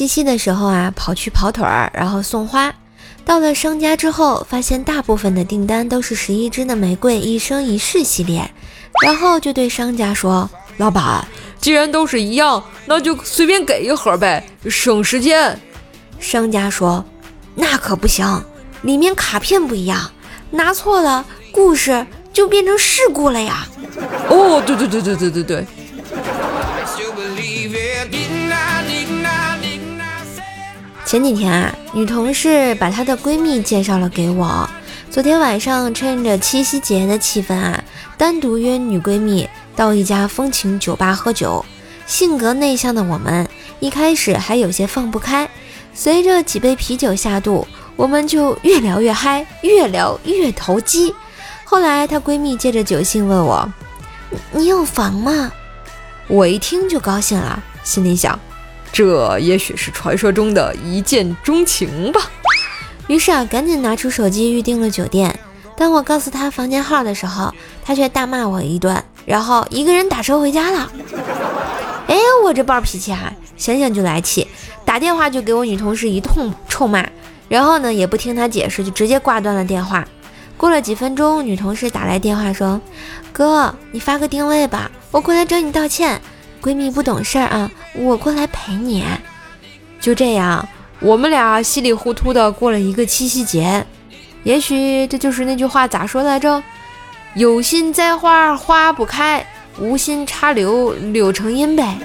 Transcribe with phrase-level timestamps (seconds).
[0.00, 2.72] 七夕的时候啊，跑去跑腿儿，然后送花。
[3.22, 8.50] 到了商家之后，发现大部分的订单都是十一支的玫瑰一生一世系列，
[9.04, 11.28] 然后就对商家说：“老板，
[11.60, 15.60] 既然都是一样，那就随便给一盒呗，省时间。”
[16.18, 17.04] 商家说
[17.54, 18.42] ：“那可不行，
[18.80, 20.12] 里面卡片不一样，
[20.50, 23.68] 拿错了，故事就变成事故了呀。”
[24.30, 25.66] 哦，对对对对对对对。
[31.10, 34.70] 前几天啊，女同事把她的闺蜜介绍了给我。
[35.10, 37.82] 昨天晚上趁着七夕节的气氛啊，
[38.16, 41.64] 单独约女闺蜜到一家风情酒吧喝酒。
[42.06, 43.48] 性格内向的我们
[43.80, 45.50] 一开始还有些放不开，
[45.92, 47.66] 随着几杯啤酒下肚，
[47.96, 51.12] 我们就越聊越嗨，越聊越投机。
[51.64, 53.68] 后来她闺蜜借着酒兴问我
[54.54, 55.50] ：“你有房吗？”
[56.30, 58.38] 我一听就高兴了，心里想。
[58.92, 62.20] 这也许是传说中的一见钟情吧。
[63.06, 65.38] 于是啊，赶紧拿出手机预定了酒店。
[65.76, 67.52] 当我告诉他房间号的时候，
[67.84, 70.92] 他却大骂我一顿，然后一个人打车回家了。
[72.06, 74.46] 哎，我这暴脾气啊，想想就来气，
[74.84, 77.04] 打电话就给我女同事一通臭骂，
[77.48, 80.06] 然后呢也不听他解释，就直接挂断了电话。
[80.56, 82.80] 过了几分钟，女同事打来电话说
[83.32, 86.20] ：“哥，你发个定位吧，我过来找你道歉。”
[86.62, 89.04] 闺蜜不懂事儿啊，我过来陪你。
[90.00, 90.68] 就这样，
[91.00, 93.84] 我们俩稀里糊涂的过了一个七夕节。
[94.42, 96.62] 也许这就是那句话咋说来着？
[97.34, 99.46] 有心栽花花不开，
[99.78, 101.98] 无心插柳柳成荫呗。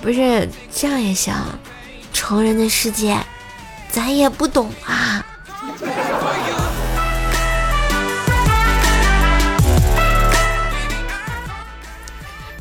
[0.00, 1.34] 不是这样也行，
[2.12, 3.18] 成人的世界，
[3.90, 5.24] 咱也不懂啊。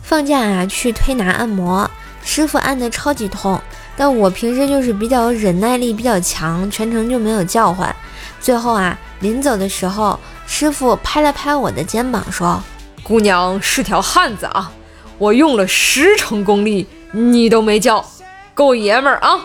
[0.08, 1.92] 放假啊，去推拿按摩，
[2.24, 3.62] 师傅按的超级痛，
[3.98, 7.94] 但我平时就是比较忍耐力比较强，全程就没有叫唤。
[8.40, 12.64] 最后啊，临走的时候，师傅拍了拍我的肩膀，说
[13.04, 14.72] ：“姑娘是条汉子啊，
[15.18, 18.06] 我用了十成功力，你都没叫，
[18.54, 19.42] 够爷们儿啊！”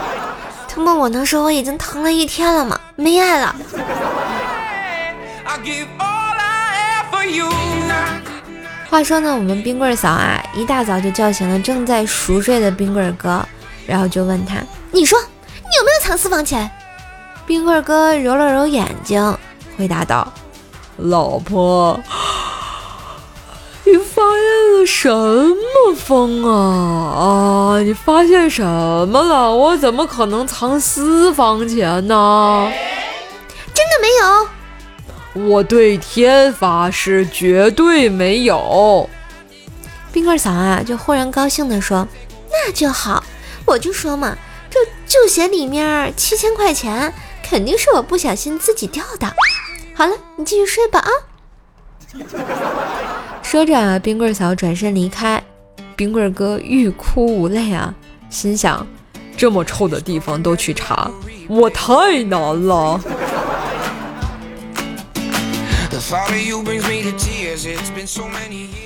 [0.66, 2.80] 他妈，我能说我已经疼了一天了吗？
[2.96, 3.54] 没爱了。
[8.90, 13.46] 话说呢，我们冰棍嫂啊，一大早就叫醒了正在熟睡的冰棍哥，
[13.86, 14.56] 然后就问他
[14.90, 16.68] ：“你说你有没有藏私房钱？”
[17.46, 19.38] 冰棍哥揉了揉眼睛，
[19.78, 20.32] 回答道
[20.98, 22.00] ：“老婆，
[23.84, 27.76] 你发现了什么风啊？
[27.76, 29.52] 啊，你发现什么了？
[29.54, 32.72] 我怎么可能藏私房钱呢？
[33.72, 34.48] 真的没有。”
[35.32, 39.08] 我对天发誓，绝对没有。
[40.12, 42.06] 冰棍嫂啊，就忽然高兴地说
[42.50, 43.22] ：“那就好，
[43.64, 44.36] 我就说嘛，
[44.68, 47.12] 这就鞋里面七千块钱，
[47.44, 49.32] 肯定是我不小心自己掉的。
[49.94, 51.10] 好了，你继续睡吧啊。
[53.40, 55.40] ”说着，冰棍嫂转身离开，
[55.94, 57.94] 冰棍哥欲哭无泪啊，
[58.28, 58.84] 心想：
[59.36, 61.08] 这么臭的地方都去查，
[61.48, 63.00] 我太难了。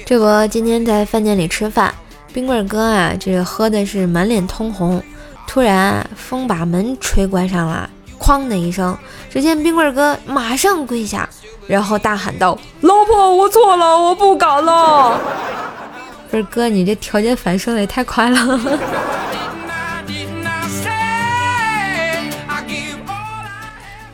[0.04, 1.94] 这不，今天在饭店里吃饭，
[2.34, 5.02] 冰棍哥啊，这喝的是满脸通红。
[5.46, 8.94] 突然，风把门吹关上了，哐的一声，
[9.30, 11.26] 只见冰棍哥马上跪下，
[11.66, 15.18] 然后大喊道：“老婆，我错了，我不敢了。
[16.30, 18.60] ”不是哥，你这条件反射的也太快了。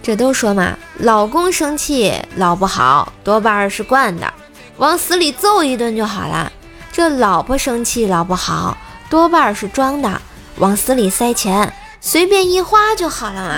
[0.03, 4.33] 这都说嘛，老公生气老不好，多半是惯的，
[4.79, 6.51] 往死里揍一顿就好了。
[6.91, 8.77] 这老婆生气老不好，
[9.11, 10.21] 多半是装的，
[10.57, 13.55] 往死里塞钱，随便一花就好了嘛。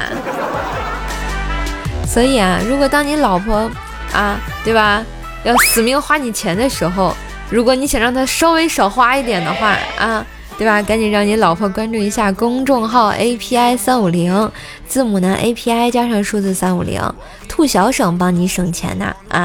[2.06, 3.70] 所以啊，如果当你老婆
[4.12, 5.02] 啊，对吧，
[5.44, 7.16] 要死命花你钱的时候，
[7.48, 10.26] 如果你想让她稍微少花一点的话啊。
[10.62, 10.80] 对吧？
[10.80, 14.48] 赶紧让你老婆关注一下公众号 API 三五零，
[14.86, 17.02] 字母呢 API 加上数字三五零，
[17.48, 19.44] 兔小省帮你省钱呐啊！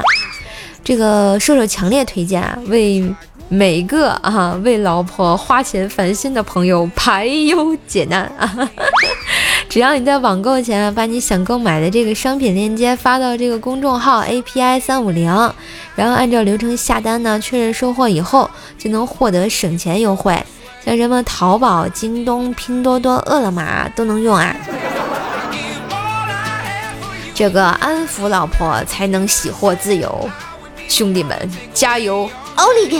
[0.83, 3.03] 这个瘦瘦强烈推荐啊，为
[3.49, 8.69] 每个啊为老婆花钱烦心的朋友排忧解难啊！
[9.67, 15.25] 只要你在网购前把你想购买的这个商品链接发到这个公众号 API 三五零，
[15.95, 18.47] 然后按照流程下单呢，确认收货以后
[18.77, 20.39] 就能获得省钱优惠。
[20.87, 24.55] 像什么淘宝、京东、拼多多、饿了么都能用啊！
[27.35, 30.29] 这个安抚老婆才能喜获自由，
[30.87, 31.37] 兄弟们
[31.73, 32.29] 加油！
[32.55, 32.97] 奥利给！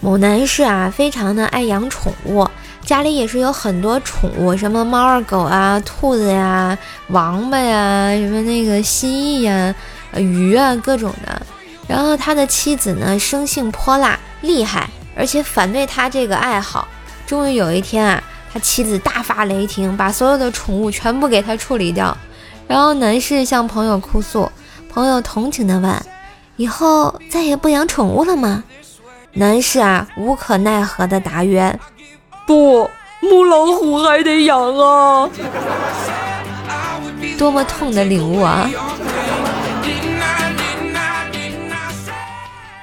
[0.00, 2.44] 某男士啊，非常的爱养宠物，
[2.84, 9.72] 家里也是有很多宠物，什么猫啊狗啊、兔子呀、王八呀、什么那个蜥蜴呀、
[10.16, 11.42] 鱼啊各种的。
[11.86, 16.86] 然后他的妻子呢，生性泼辣厉害，而且反对他这个爱好。
[17.26, 18.22] 终于有一天啊，
[18.52, 22.16] 他妻子大发雷霆，把所有的宠物全部给他处理掉。
[22.68, 24.50] 然后男士向朋友哭诉，
[24.88, 25.92] 朋友同情的问
[26.56, 28.62] ：“以后再也不养宠物了吗？”
[29.34, 31.76] 男士啊，无可奈何的答曰
[32.46, 32.88] ：“不，
[33.20, 35.28] 母老虎还得养啊！”
[37.36, 38.70] 多么痛的领悟啊！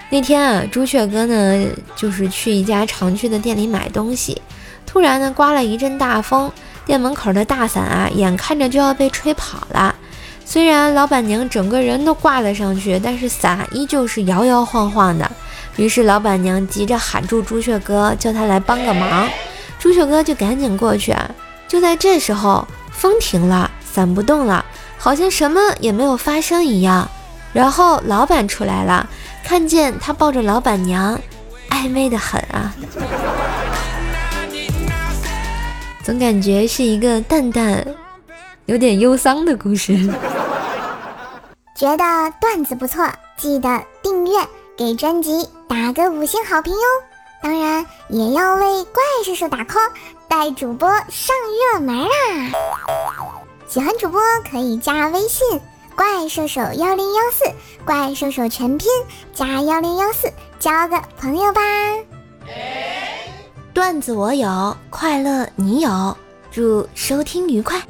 [0.10, 1.66] 那天啊，朱雀哥呢，
[1.96, 4.42] 就是去一家常去的店里买东西，
[4.86, 6.50] 突然呢，刮了一阵大风，
[6.86, 9.94] 店门口的大伞啊，眼看着就要被吹跑了。
[10.46, 15.30] 虽然老板娘整个人都挂了上去，但是伞依旧是摇摇晃晃的。
[15.76, 19.28] 于是老板娘急着喊住朱雀哥，叫他来帮个忙。
[19.78, 21.14] 朱雀哥就赶紧过去。
[21.68, 24.64] 就在这时候，风停了，伞不动了，
[24.98, 27.10] 好像什么也没有发生一样。
[27.52, 29.08] 然后老板出来了，
[29.48, 31.18] 看见他抱着老板娘，
[31.70, 32.76] 暧昧的很啊。
[36.04, 37.88] 总感觉是一个淡淡、
[38.66, 39.98] 有点忧伤的故事。
[41.74, 42.04] 觉得
[42.42, 44.34] 段子不错，记得订阅。
[44.78, 46.80] 给专辑打个五星好评哟！
[47.42, 49.90] 当然也要为怪叔叔打 call，
[50.28, 51.36] 带主播上
[51.74, 52.10] 热门啊！
[53.68, 54.22] 喜欢主播
[54.52, 55.60] 可以加微信
[55.98, 57.52] 怪兽手幺零幺四，
[57.84, 58.88] 怪兽手全拼
[59.34, 61.62] 加幺零幺四，交个朋友吧。
[63.74, 66.16] 段子我有，快乐你有，
[66.52, 67.82] 祝收听愉快。